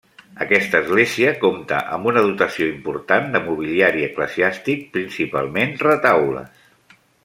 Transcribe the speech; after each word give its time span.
Aquesta 0.43 0.79
església 0.83 1.33
compta 1.43 1.81
amb 1.97 2.09
una 2.13 2.25
dotació 2.29 2.71
important 2.71 3.31
de 3.37 3.45
mobiliari 3.51 4.09
eclesiàstic, 4.11 4.85
principalment 4.99 5.81
retaules. 5.89 6.63